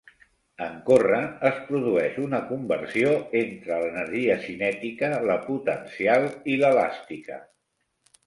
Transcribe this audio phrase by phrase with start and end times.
[0.67, 1.17] En córrer,
[1.49, 3.11] es produeix una conversió
[3.41, 7.39] entre l'energia cinètica, la potencial i l'elàstica.